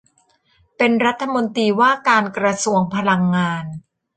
[0.77, 3.65] เป็นรัฐมนตรีว่าการกระทรวงพลังงาน